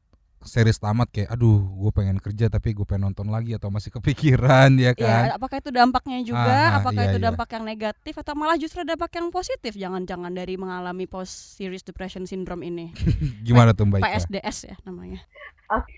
series 0.45 0.77
tamat 0.77 1.09
kayak 1.09 1.33
aduh 1.33 1.57
gue 1.57 1.89
pengen 1.89 2.21
kerja 2.21 2.45
tapi 2.53 2.77
gue 2.77 2.85
pengen 2.85 3.09
nonton 3.09 3.33
lagi 3.33 3.57
atau 3.57 3.73
masih 3.73 3.89
kepikiran 3.89 4.77
ya 4.77 4.93
kan 4.93 5.33
Ya, 5.33 5.41
apakah 5.41 5.57
itu 5.57 5.73
dampaknya 5.73 6.21
juga? 6.21 6.45
Ah, 6.45 6.53
ah, 6.53 6.71
apakah 6.85 7.01
iya, 7.01 7.09
itu 7.11 7.19
iya. 7.19 7.25
dampak 7.33 7.49
yang 7.49 7.65
negatif 7.65 8.13
atau 8.13 8.33
malah 8.37 8.53
justru 8.61 8.85
dampak 8.85 9.09
yang 9.17 9.33
positif? 9.33 9.73
Jangan-jangan 9.73 10.29
dari 10.29 10.53
mengalami 10.53 11.09
post 11.09 11.57
series 11.57 11.81
depression 11.81 12.29
syndrome 12.29 12.61
ini. 12.61 12.93
gimana 13.47 13.73
tuh 13.73 13.89
mbak 13.89 14.05
Ika? 14.05 14.29
PSDS 14.29 14.57
ya 14.69 14.75
namanya. 14.85 15.25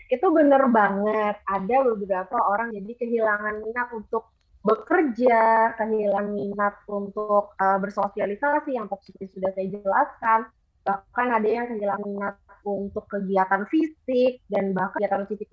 Itu 0.08 0.32
bener 0.32 0.64
banget. 0.72 1.36
Ada 1.44 1.76
beberapa 1.84 2.38
orang 2.40 2.72
jadi 2.72 2.92
kehilangan 3.04 3.68
minat 3.68 3.92
untuk 3.92 4.32
bekerja, 4.64 5.74
kehilangan 5.78 6.28
minat 6.34 6.76
untuk 6.90 7.54
eh, 7.58 7.78
bersosialisasi 7.82 8.78
yang 8.78 8.88
tadi 8.90 9.28
sudah 9.30 9.52
saya 9.54 9.68
jelaskan. 9.70 10.40
Bahkan 10.88 11.28
ada 11.34 11.48
yang 11.48 11.66
kehilangan 11.68 12.04
minat 12.06 12.36
untuk 12.68 13.06
kegiatan 13.08 13.64
fisik 13.68 14.44
dan 14.52 14.76
bahkan 14.76 15.00
kegiatan 15.00 15.24
fisik 15.28 15.48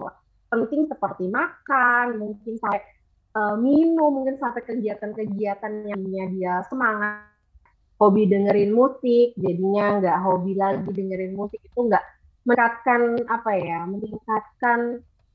penting 0.55 0.87
seperti 0.87 1.27
makan, 1.27 2.07
mungkin 2.23 2.55
sampai 2.63 2.83
eh, 3.35 3.57
minum, 3.59 4.23
mungkin 4.23 4.39
sampai 4.39 4.63
kegiatan-kegiatan 4.63 5.73
yang 5.91 6.31
dia 6.35 6.63
semangat. 6.71 7.27
Hobi 7.95 8.27
dengerin 8.27 8.75
musik, 8.75 9.39
jadinya 9.39 10.03
nggak 10.03 10.19
hobi 10.27 10.59
lagi 10.59 10.91
dengerin 10.91 11.35
musik. 11.39 11.63
Itu 11.63 11.87
nggak 11.87 12.05
meningkatkan 12.43 13.23
apa 13.31 13.51
ya, 13.55 13.79
meningkatkan 13.87 14.81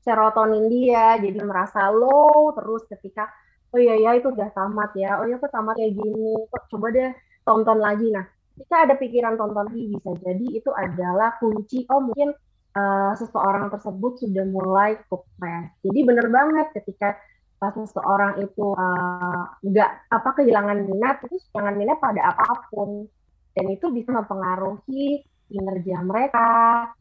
serotonin 0.00 0.68
dia, 0.72 1.20
jadi 1.20 1.40
merasa 1.44 1.92
low 1.92 2.56
terus 2.56 2.88
ketika 2.88 3.28
oh 3.70 3.78
iya 3.80 3.94
ya 3.98 4.10
itu 4.18 4.28
udah 4.34 4.48
tamat 4.52 4.90
ya, 4.98 5.20
oh 5.22 5.26
iya 5.26 5.36
kok 5.38 5.52
tamat 5.54 5.74
kayak 5.78 5.94
gini, 5.94 6.34
kok 6.50 6.62
coba 6.70 6.86
deh 6.90 7.10
tonton 7.46 7.78
lagi. 7.78 8.06
Nah, 8.10 8.24
ketika 8.54 8.76
ada 8.84 8.94
pikiran 8.98 9.34
tonton 9.38 9.66
lagi 9.70 9.82
bisa 9.94 10.10
jadi 10.20 10.46
itu 10.50 10.70
adalah 10.74 11.38
kunci, 11.38 11.86
oh 11.90 12.00
mungkin 12.02 12.34
eh, 12.76 13.12
seseorang 13.18 13.70
tersebut 13.70 14.12
sudah 14.26 14.44
mulai 14.50 14.98
stres. 15.06 15.66
Jadi 15.86 16.00
bener 16.02 16.26
banget 16.28 16.66
ketika 16.76 17.14
uh, 17.60 17.72
seseorang 17.76 18.40
itu 18.40 18.72
uh, 18.72 19.44
nggak 19.60 19.90
apa 20.08 20.28
kehilangan 20.40 20.88
minat 20.88 21.20
itu 21.28 21.36
kehilangan 21.52 21.76
minat 21.76 21.98
pada 22.00 22.32
apa 22.32 22.66
pun 22.72 23.04
dan 23.52 23.66
itu 23.68 23.86
bisa 23.92 24.10
mempengaruhi 24.16 25.22
kinerja 25.50 25.96
mereka 26.06 26.48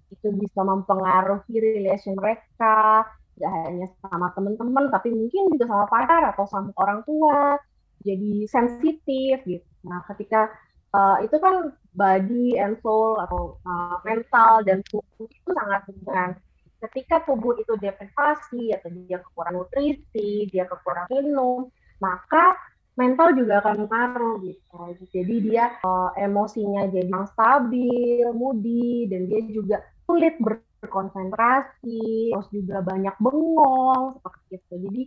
itu 0.09 0.33
bisa 0.35 0.61
mempengaruhi 0.65 1.53
relation 1.61 2.17
mereka 2.17 3.05
nggak 3.39 3.51
hanya 3.71 3.87
sama 4.03 4.27
teman-teman 4.35 4.91
tapi 4.91 5.15
mungkin 5.15 5.55
juga 5.55 5.65
sama 5.71 5.85
pacar 5.87 6.21
atau 6.35 6.45
sama 6.45 6.69
orang 6.75 6.99
tua 7.07 7.55
jadi 8.03 8.45
sensitif 8.51 9.39
gitu 9.47 9.65
nah 9.87 10.03
ketika 10.11 10.51
uh, 10.91 11.23
itu 11.23 11.39
kan 11.39 11.71
body 11.95 12.59
and 12.59 12.75
soul 12.83 13.15
atau 13.23 13.55
uh, 13.63 13.97
mental 14.03 14.59
dan 14.67 14.83
tubuh 14.91 15.25
itu 15.31 15.49
sangat 15.55 15.87
hubungan 15.87 16.35
ketika 16.79 17.23
tubuh 17.27 17.59
itu 17.59 17.75
deprivasi 17.75 18.71
atau 18.71 18.87
dia 18.87 19.19
kekurangan 19.19 19.55
nutrisi, 19.59 20.47
dia 20.47 20.63
kekurangan 20.63 21.11
minum, 21.11 21.67
maka 21.99 22.55
mental 22.95 23.35
juga 23.35 23.63
akan 23.63 23.87
pengaruh 23.87 24.35
gitu. 24.43 24.79
Jadi 25.11 25.35
dia 25.43 25.75
eh, 25.79 26.09
emosinya 26.23 26.87
jadi 26.87 27.07
yang 27.07 27.27
stabil, 27.27 28.27
moody, 28.35 29.07
dan 29.11 29.27
dia 29.27 29.41
juga 29.51 29.77
sulit 30.07 30.35
berkonsentrasi, 30.79 32.31
terus 32.31 32.49
juga 32.51 32.81
banyak 32.81 33.15
bengong 33.19 34.17
seperti 34.17 34.43
itu. 34.55 34.73
Jadi 34.79 35.01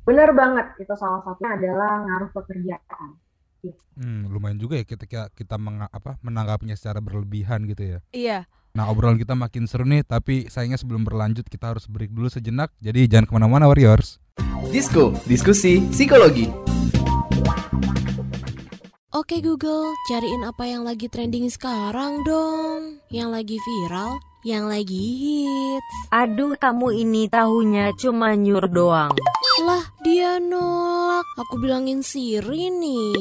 benar 0.00 0.32
banget 0.32 0.66
itu 0.80 0.94
salah 0.96 1.20
satunya 1.22 1.56
adalah 1.56 2.02
ngaruh 2.02 2.30
pekerjaan. 2.32 3.08
Hmm, 3.92 4.24
lumayan 4.32 4.56
juga 4.56 4.80
ya 4.80 4.88
ketika 4.88 5.28
kita 5.36 5.60
menga- 5.60 5.92
apa 5.92 6.16
menanggapinya 6.24 6.72
secara 6.72 7.04
berlebihan 7.04 7.68
gitu 7.68 7.84
ya 7.84 7.98
Iya. 8.08 8.38
Nah 8.72 8.88
obrolan 8.88 9.20
kita 9.20 9.36
makin 9.36 9.68
seru 9.68 9.84
nih 9.84 10.00
Tapi 10.00 10.48
sayangnya 10.48 10.80
sebelum 10.80 11.04
berlanjut 11.04 11.44
kita 11.44 11.76
harus 11.76 11.84
break 11.84 12.08
dulu 12.08 12.32
sejenak 12.32 12.72
Jadi 12.80 13.04
jangan 13.04 13.28
ke 13.28 13.32
mana-mana 13.36 13.68
Warriors 13.68 14.16
Disko, 14.72 15.12
diskusi 15.28 15.84
psikologi. 15.92 16.48
Oke 19.10 19.42
Google, 19.42 19.92
cariin 20.06 20.46
apa 20.46 20.64
yang 20.64 20.86
lagi 20.86 21.10
trending 21.10 21.50
sekarang 21.50 22.22
dong. 22.22 23.02
Yang 23.10 23.28
lagi 23.34 23.56
viral, 23.58 24.22
yang 24.46 24.72
lagi 24.72 25.02
hits. 25.20 25.96
Aduh 26.08 26.56
kamu 26.56 26.96
ini 27.04 27.28
tahunya 27.28 27.92
cuma 28.00 28.32
nyur 28.32 28.66
doang 28.72 29.12
Lah, 29.60 29.84
dia 30.00 30.40
nolak. 30.40 31.26
Aku 31.36 31.60
bilangin 31.60 32.00
Siri 32.00 32.72
nih. 32.72 33.20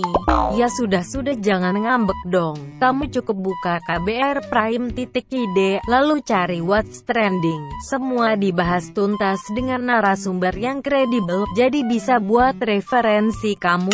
Ya 0.57 0.65
sudah-sudah 0.65 1.37
jangan 1.37 1.77
ngambek 1.77 2.17
dong 2.25 2.57
Kamu 2.81 3.13
cukup 3.13 3.37
buka 3.37 3.73
KBR 3.85 4.49
Prime 4.49 4.89
titik 4.97 5.29
ide 5.29 5.77
Lalu 5.85 6.25
cari 6.25 6.57
what's 6.57 7.05
trending 7.05 7.69
Semua 7.85 8.33
dibahas 8.33 8.89
tuntas 8.91 9.37
dengan 9.53 9.85
narasumber 9.85 10.57
yang 10.57 10.81
kredibel 10.81 11.45
Jadi 11.53 11.85
bisa 11.85 12.17
buat 12.17 12.57
referensi 12.57 13.53
kamu 13.53 13.93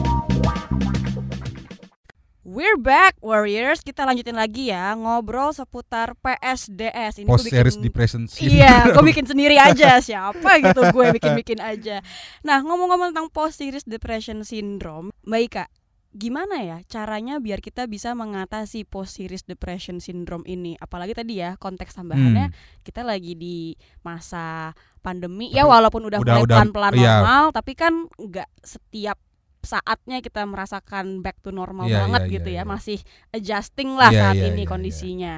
We're 2.61 2.77
back 2.77 3.17
Warriors. 3.25 3.81
Kita 3.81 4.05
lanjutin 4.05 4.37
lagi 4.37 4.69
ya 4.69 4.93
ngobrol 4.93 5.49
seputar 5.49 6.13
PSDS. 6.13 7.25
Ini 7.25 7.25
Post 7.25 7.49
series 7.49 7.73
bikin- 7.73 7.85
depression 7.89 8.21
Iya, 8.37 8.85
gue 8.93 9.01
bikin 9.01 9.25
sendiri 9.25 9.57
aja. 9.57 9.97
Siapa 9.97 10.61
gitu 10.61 10.93
gue 10.93 11.05
bikin-bikin 11.09 11.57
aja. 11.57 12.05
Nah, 12.45 12.61
ngomong-ngomong 12.61 13.17
tentang 13.17 13.33
post 13.33 13.57
series 13.65 13.81
depression 13.81 14.45
syndrome, 14.45 15.09
Mbak 15.25 15.41
Ika, 15.49 15.65
gimana 16.13 16.61
ya 16.61 16.77
caranya 16.85 17.41
biar 17.41 17.65
kita 17.65 17.89
bisa 17.89 18.13
mengatasi 18.13 18.85
post 18.85 19.17
series 19.17 19.41
depression 19.41 19.97
syndrome 19.97 20.45
ini? 20.45 20.77
Apalagi 20.77 21.17
tadi 21.17 21.41
ya 21.41 21.57
konteks 21.57 21.97
tambahannya 21.97 22.53
Hmm. 22.53 22.57
kita 22.85 23.01
lagi 23.01 23.33
di 23.33 23.73
masa 24.05 24.77
pandemi 25.01 25.49
ya 25.49 25.65
walaupun 25.65 26.05
udah, 26.05 26.21
udah- 26.21 26.45
mulai 26.45 26.45
pelan-pelan 26.45 26.93
iya. 26.93 27.25
normal, 27.25 27.43
tapi 27.57 27.73
kan 27.73 28.05
nggak 28.21 28.53
setiap 28.61 29.17
saatnya 29.63 30.19
kita 30.25 30.41
merasakan 30.45 31.21
back 31.25 31.39
to 31.45 31.49
normal 31.53 31.87
Iya, 31.87 31.97
banget 32.05 32.21
iya, 32.27 32.31
gitu 32.39 32.49
iya, 32.53 32.61
ya, 32.61 32.63
iya. 32.65 32.71
masih 32.73 32.99
adjusting 33.35 33.89
lah 33.97 34.11
Iya, 34.11 34.19
saat 34.21 34.37
iya, 34.37 34.45
ini 34.49 34.65
iya, 34.65 34.65
iya. 34.65 34.71
kondisinya. 34.71 35.35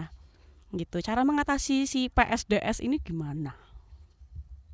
Gitu. 0.74 0.98
Cara 1.06 1.22
mengatasi 1.24 1.86
si 1.86 2.10
PSDS 2.10 2.82
ini 2.82 2.98
gimana? 2.98 3.54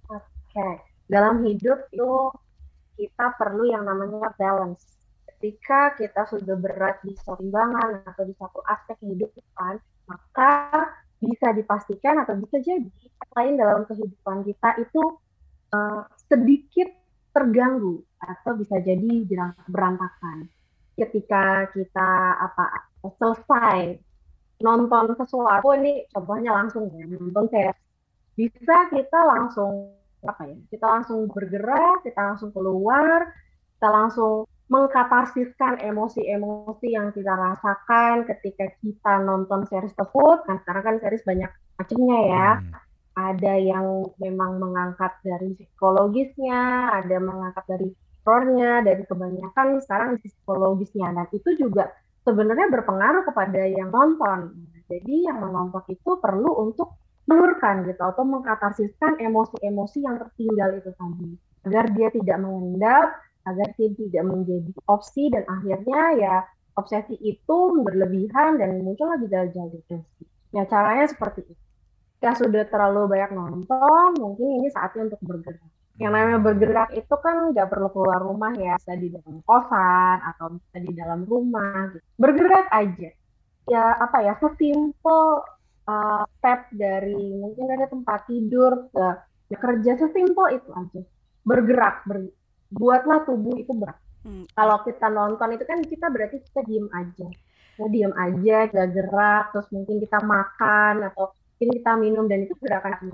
Oke, 0.10 0.70
dalam 1.08 1.46
hidup 1.46 1.80
itu 1.94 2.10
kita 3.00 3.26
perlu 3.40 3.64
yang 3.70 3.84
namanya 3.88 4.34
balance. 4.36 4.84
Ketika 5.30 5.96
kita 5.96 6.28
sudah 6.28 6.56
berat 6.60 7.00
di 7.06 7.16
satu 7.16 7.40
timbangan 7.40 8.04
atau 8.04 8.24
di 8.28 8.36
satu 8.36 8.60
aspek 8.68 9.00
kehidupan, 9.00 9.80
maka 10.10 10.52
bisa 11.20 11.52
dipastikan 11.56 12.16
atau 12.24 12.36
bisa 12.40 12.60
jadi 12.64 12.88
lain 13.36 13.56
dalam 13.60 13.84
kehidupan 13.88 14.44
kita 14.48 14.70
itu 14.84 15.02
eh, 15.76 16.02
sedikit 16.28 16.90
terganggu 17.32 18.02
atau 18.20 18.52
bisa 18.58 18.82
jadi 18.82 19.26
berantakan. 19.70 20.50
Ketika 21.00 21.72
kita 21.72 22.10
apa 22.36 22.92
selesai 23.00 23.96
nonton 24.60 25.16
sesuatu 25.16 25.72
ini 25.80 26.04
contohnya 26.12 26.52
langsung 26.52 26.92
ya 26.92 27.08
nonton 27.08 27.48
kayak 27.48 27.80
bisa 28.36 28.92
kita 28.92 29.20
langsung 29.24 29.96
apa 30.20 30.52
ya 30.52 30.60
kita 30.68 30.84
langsung 30.84 31.32
bergerak 31.32 32.04
kita 32.04 32.20
langsung 32.20 32.52
keluar 32.52 33.32
kita 33.80 33.88
langsung 33.88 34.44
mengkatarsiskan 34.70 35.82
emosi-emosi 35.82 36.88
yang 36.94 37.10
kita 37.10 37.34
rasakan 37.34 38.30
ketika 38.30 38.70
kita 38.80 39.14
nonton 39.26 39.66
series 39.66 39.98
tersebut. 39.98 40.46
Kan 40.46 40.62
sekarang 40.62 40.84
kan 40.86 40.96
series 41.02 41.26
banyak 41.26 41.52
macamnya 41.76 42.20
ya. 42.30 42.48
Hmm. 42.62 42.89
Ada 43.36 43.54
yang 43.60 44.10
memang 44.18 44.58
mengangkat 44.58 45.14
dari 45.22 45.54
psikologisnya 45.58 46.94
ada 47.00 47.18
mengangkat 47.22 47.66
dari 47.70 47.88
horornya 48.26 48.86
dari 48.86 49.04
kebanyakan 49.06 49.82
sekarang 49.82 50.22
psikologisnya 50.22 51.10
dan 51.14 51.28
itu 51.34 51.50
juga 51.58 51.90
sebenarnya 52.28 52.68
berpengaruh 52.70 53.24
kepada 53.26 53.62
yang 53.66 53.90
nonton. 53.90 54.70
Jadi 54.90 55.26
yang 55.30 55.42
menonton 55.42 55.82
itu 55.90 56.18
perlu 56.18 56.70
untuk 56.70 56.98
menurunkan 57.30 57.86
gitu 57.86 58.02
atau 58.02 58.26
mengkatarsiskan 58.26 59.22
emosi-emosi 59.22 59.98
yang 60.02 60.18
tertinggal 60.18 60.70
itu 60.74 60.90
tadi 60.98 61.30
agar 61.70 61.86
dia 61.94 62.10
tidak 62.10 62.38
mengendap, 62.42 63.06
agar 63.46 63.68
dia 63.78 63.90
tidak 63.94 64.24
menjadi 64.26 64.72
opsi 64.90 65.30
dan 65.30 65.46
akhirnya 65.46 66.02
ya 66.18 66.36
obsesi 66.74 67.20
itu 67.22 67.58
berlebihan 67.86 68.58
dan 68.58 68.82
muncul 68.82 69.12
lagi 69.12 69.28
gejala 69.30 69.70
depresi. 69.70 70.24
Ya 70.56 70.66
caranya 70.66 71.06
seperti 71.06 71.46
itu. 71.46 71.69
Ya 72.20 72.36
sudah 72.36 72.68
terlalu 72.68 73.16
banyak 73.16 73.32
nonton, 73.32 74.10
mungkin 74.20 74.60
ini 74.60 74.68
saatnya 74.76 75.08
untuk 75.08 75.24
bergerak. 75.24 75.72
Yang 76.00 76.12
namanya 76.16 76.40
bergerak 76.40 76.90
itu 76.96 77.16
kan 77.20 77.52
nggak 77.52 77.68
perlu 77.68 77.92
keluar 77.92 78.24
rumah 78.24 78.56
ya 78.56 78.80
bisa 78.80 78.96
di 78.96 79.12
dalam 79.12 79.44
kosan 79.44 80.18
atau 80.24 80.56
bisa 80.56 80.78
di 80.80 80.92
dalam 80.96 81.28
rumah 81.28 81.92
gitu. 81.92 82.04
bergerak 82.16 82.68
aja. 82.72 83.10
Ya 83.68 83.84
apa 84.00 84.18
ya 84.24 84.34
sesimpel 84.40 85.44
uh, 85.88 86.24
step 86.40 86.72
dari 86.72 87.36
mungkin 87.36 87.68
dari 87.68 87.84
tempat 87.92 88.32
tidur 88.32 88.88
ke 88.96 89.08
ya 89.52 89.58
kerja 89.60 89.92
sesimpel 90.00 90.56
itu 90.56 90.72
aja. 90.72 91.02
Bergerak 91.44 92.08
ber, 92.08 92.32
buatlah 92.72 93.28
tubuh 93.28 93.60
itu 93.60 93.72
berat. 93.76 94.00
Hmm. 94.20 94.44
kalau 94.52 94.84
kita 94.84 95.08
nonton 95.08 95.56
itu 95.56 95.64
kan 95.64 95.80
kita 95.80 96.12
berarti 96.12 96.44
kita 96.44 96.62
diem 96.68 96.88
aja. 96.92 97.28
Kita 97.76 97.88
diem 97.88 98.12
aja 98.16 98.68
gak 98.68 98.90
gerak 98.92 99.44
terus 99.56 99.68
mungkin 99.72 99.96
kita 100.04 100.20
makan 100.20 101.08
atau 101.08 101.32
mungkin 101.60 101.76
kita 101.76 101.92
minum 102.00 102.26
dan 102.32 102.48
itu 102.48 102.56
gerakan 102.64 103.12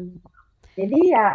jadi 0.78 1.00
ya 1.02 1.28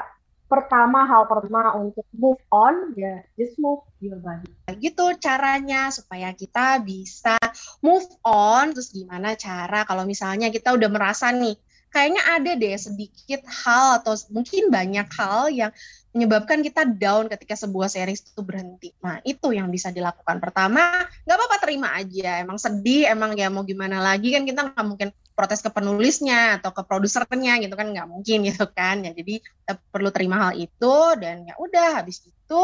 pertama 0.46 1.06
hal 1.10 1.26
pertama 1.26 1.74
untuk 1.74 2.06
move 2.14 2.38
on 2.54 2.94
ya 2.94 3.26
just 3.34 3.58
move 3.58 3.82
your 3.98 4.18
body. 4.22 4.46
Gitu 4.78 5.18
caranya 5.18 5.90
supaya 5.90 6.30
kita 6.30 6.78
bisa 6.86 7.34
move 7.82 8.06
on 8.22 8.70
terus 8.70 8.94
gimana 8.94 9.34
cara 9.34 9.82
kalau 9.82 10.06
misalnya 10.06 10.54
kita 10.54 10.70
udah 10.70 10.86
merasa 10.86 11.34
nih 11.34 11.58
kayaknya 11.90 12.22
ada 12.22 12.52
deh 12.54 12.74
sedikit 12.78 13.42
hal 13.46 14.02
atau 14.02 14.14
mungkin 14.30 14.70
banyak 14.70 15.06
hal 15.18 15.50
yang 15.50 15.70
menyebabkan 16.10 16.62
kita 16.62 16.82
down 16.86 17.30
ketika 17.30 17.54
sebuah 17.54 17.86
series 17.86 18.34
itu 18.34 18.42
berhenti. 18.42 18.90
Nah, 18.98 19.22
itu 19.22 19.54
yang 19.54 19.70
bisa 19.70 19.94
dilakukan. 19.94 20.42
Pertama, 20.42 21.06
nggak 21.22 21.36
apa-apa 21.38 21.56
terima 21.62 21.94
aja. 21.94 22.42
Emang 22.42 22.58
sedih, 22.58 23.06
emang 23.06 23.38
ya 23.38 23.46
mau 23.46 23.62
gimana 23.62 24.02
lagi 24.02 24.34
kan 24.34 24.42
kita 24.42 24.74
nggak 24.74 24.86
mungkin 24.86 25.14
protes 25.40 25.64
ke 25.64 25.72
penulisnya 25.72 26.60
atau 26.60 26.76
ke 26.76 26.84
produsernya 26.84 27.56
gitu 27.64 27.72
kan 27.72 27.88
nggak 27.88 28.04
mungkin 28.04 28.44
gitu 28.52 28.68
kan. 28.68 29.00
Ya 29.00 29.16
jadi 29.16 29.40
kita 29.40 29.72
perlu 29.88 30.12
terima 30.12 30.36
hal 30.48 30.60
itu 30.60 30.96
dan 31.16 31.48
ya 31.48 31.56
udah 31.56 32.04
habis 32.04 32.20
itu 32.28 32.60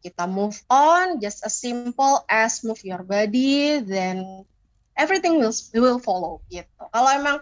kita 0.00 0.24
move 0.24 0.56
on 0.72 1.20
just 1.20 1.44
as 1.44 1.60
simple 1.60 2.24
as 2.32 2.64
move 2.64 2.80
your 2.80 3.04
body 3.04 3.84
then 3.84 4.44
everything 4.96 5.36
will 5.36 5.52
will 5.76 6.00
follow 6.00 6.40
gitu. 6.48 6.82
Kalau 6.88 7.10
emang 7.12 7.36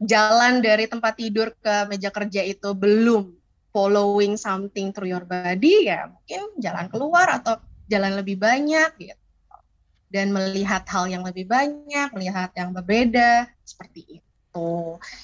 jalan 0.00 0.64
dari 0.64 0.88
tempat 0.88 1.20
tidur 1.20 1.52
ke 1.60 1.86
meja 1.92 2.08
kerja 2.08 2.40
itu 2.42 2.72
belum 2.72 3.36
following 3.72 4.36
something 4.36 4.90
through 4.92 5.08
your 5.08 5.24
body 5.24 5.88
ya 5.88 6.10
mungkin 6.10 6.42
jalan 6.60 6.86
keluar 6.90 7.40
atau 7.40 7.56
jalan 7.88 8.18
lebih 8.20 8.36
banyak 8.36 8.90
gitu 8.98 9.21
dan 10.12 10.30
melihat 10.30 10.84
hal 10.86 11.08
yang 11.08 11.24
lebih 11.24 11.48
banyak 11.48 12.12
melihat 12.12 12.52
yang 12.52 12.76
berbeda 12.76 13.48
seperti 13.64 14.20
itu 14.20 14.70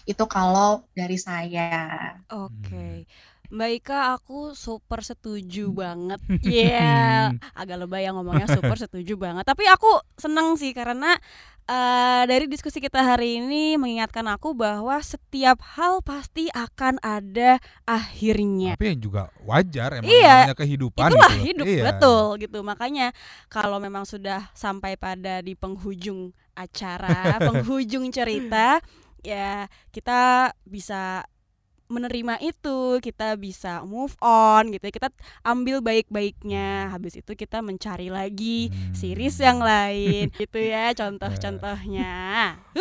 itu 0.09 0.25
kalau 0.25 0.89
dari 0.97 1.21
saya 1.21 2.17
oke 2.33 2.51
okay. 2.65 3.05
Mbak 3.49 3.71
Ika, 3.81 4.13
aku 4.13 4.53
super 4.53 5.01
setuju 5.01 5.73
banget. 5.73 6.21
Iya, 6.45 6.69
yeah. 7.33 7.57
agak 7.57 7.81
lebay 7.81 8.05
yang 8.05 8.21
ngomongnya 8.21 8.45
super 8.45 8.77
setuju 8.77 9.17
banget. 9.17 9.49
Tapi 9.49 9.65
aku 9.73 9.89
seneng 10.21 10.61
sih 10.61 10.77
karena 10.77 11.17
uh, 11.69 12.23
dari 12.25 12.49
diskusi 12.49 12.81
kita 12.81 13.05
hari 13.05 13.39
ini 13.39 13.77
mengingatkan 13.77 14.25
aku 14.33 14.57
bahwa 14.57 14.97
setiap 15.05 15.61
hal 15.77 16.01
pasti 16.01 16.49
akan 16.51 16.99
ada 17.05 17.61
akhirnya. 17.85 18.75
Tapi 18.75 18.97
yang 18.97 19.01
juga 19.05 19.23
wajar 19.45 20.01
emang 20.01 20.09
iya, 20.09 20.49
namanya 20.49 20.57
kehidupan 20.57 21.09
itulah 21.13 21.33
gitu. 21.37 21.47
hidup 21.53 21.67
iya. 21.69 21.85
betul 21.93 22.25
gitu. 22.41 22.59
Makanya 22.65 23.07
kalau 23.53 23.79
memang 23.79 24.09
sudah 24.09 24.49
sampai 24.57 24.97
pada 24.97 25.45
di 25.45 25.53
penghujung 25.53 26.33
acara, 26.57 27.37
penghujung 27.47 28.09
cerita 28.11 28.81
ya 29.23 29.69
kita 29.93 30.55
bisa 30.65 31.27
menerima 31.89 32.41
itu 32.45 33.01
kita 33.01 33.35
bisa 33.41 33.81
move 33.83 34.13
on 34.21 34.69
gitu 34.73 34.89
ya 34.89 34.93
kita 34.93 35.09
ambil 35.41 35.81
baik-baiknya 35.81 36.93
habis 36.93 37.17
itu 37.17 37.33
kita 37.33 37.65
mencari 37.65 38.13
lagi 38.13 38.69
hmm. 38.69 38.93
series 38.93 39.41
yang 39.41 39.59
lain 39.59 40.29
gitu 40.41 40.61
ya 40.61 40.93
contoh-contohnya 40.93 42.15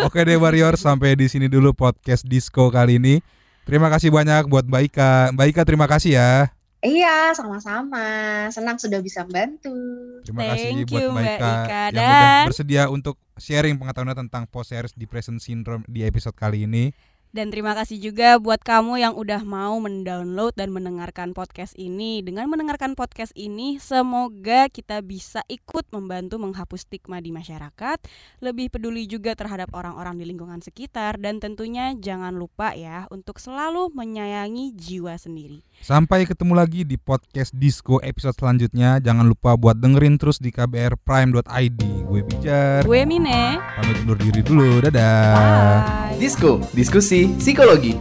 oke 0.04 0.20
deh 0.20 0.36
warrior 0.36 0.76
sampai 0.76 1.16
di 1.16 1.32
sini 1.32 1.48
dulu 1.48 1.72
podcast 1.72 2.28
disco 2.28 2.68
kali 2.68 3.00
ini 3.00 3.24
terima 3.64 3.88
kasih 3.88 4.12
banyak 4.12 4.52
buat 4.52 4.68
Mbak 4.68 4.84
Ika 4.92 5.12
Mbak 5.34 5.48
Ika 5.56 5.62
terima 5.64 5.88
kasih 5.88 6.20
ya 6.20 6.32
Iya, 6.78 7.34
sama-sama. 7.34 8.06
Senang 8.54 8.78
sudah 8.78 9.02
bisa 9.02 9.26
membantu. 9.26 9.74
Terima 10.22 10.46
Thank 10.46 10.52
kasih 10.54 10.70
buat 10.86 11.04
Mbak 11.10 11.26
Ika, 11.26 11.34
Ika 11.34 11.82
yang 11.90 12.06
udah 12.06 12.46
bersedia 12.46 12.84
untuk 12.86 13.16
sharing 13.42 13.82
pengetahuan 13.82 14.14
tentang 14.14 14.46
post 14.46 14.70
series 14.70 14.94
depression 14.94 15.42
syndrome 15.42 15.82
di 15.90 16.06
episode 16.06 16.38
kali 16.38 16.70
ini. 16.70 16.94
Dan 17.38 17.54
terima 17.54 17.78
kasih 17.78 18.02
juga 18.02 18.42
buat 18.42 18.58
kamu 18.66 18.98
yang 18.98 19.14
udah 19.14 19.46
mau 19.46 19.78
mendownload 19.78 20.58
dan 20.58 20.74
mendengarkan 20.74 21.38
podcast 21.38 21.78
ini. 21.78 22.26
Dengan 22.26 22.50
mendengarkan 22.50 22.98
podcast 22.98 23.30
ini, 23.38 23.78
semoga 23.78 24.66
kita 24.74 25.06
bisa 25.06 25.46
ikut 25.46 25.86
membantu 25.94 26.42
menghapus 26.42 26.90
stigma 26.90 27.22
di 27.22 27.30
masyarakat, 27.30 28.02
lebih 28.42 28.74
peduli 28.74 29.06
juga 29.06 29.38
terhadap 29.38 29.70
orang-orang 29.78 30.18
di 30.18 30.26
lingkungan 30.26 30.66
sekitar, 30.66 31.22
dan 31.22 31.38
tentunya 31.38 31.94
jangan 31.94 32.34
lupa 32.34 32.74
ya 32.74 33.06
untuk 33.14 33.38
selalu 33.38 33.94
menyayangi 33.94 34.74
jiwa 34.74 35.14
sendiri. 35.22 35.62
Sampai 35.86 36.26
ketemu 36.26 36.58
lagi 36.58 36.90
di 36.90 36.98
podcast 36.98 37.54
Disco 37.54 38.02
episode 38.02 38.34
selanjutnya. 38.34 38.98
Jangan 38.98 39.30
lupa 39.30 39.54
buat 39.54 39.78
dengerin 39.78 40.18
terus 40.18 40.42
di 40.42 40.50
kbrprime.id. 40.50 41.82
Gue 42.02 42.26
Bijar. 42.26 42.82
Gue 42.82 43.06
Mine. 43.06 43.62
Pamit 43.78 44.02
undur 44.02 44.18
diri 44.18 44.42
dulu. 44.42 44.82
Dadah. 44.82 45.38
Bye. 45.38 46.18
Disco, 46.18 46.58
diskusi 46.74 47.27
psikologi. 47.36 47.96